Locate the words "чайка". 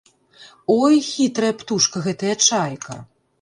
2.47-2.99